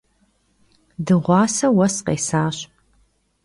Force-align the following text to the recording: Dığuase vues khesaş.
Dığuase 1.05 1.67
vues 1.75 1.95
khesaş. 2.05 2.57